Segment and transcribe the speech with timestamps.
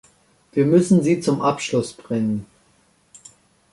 [0.53, 2.47] Wir müssen sie zum Abschluss bringen.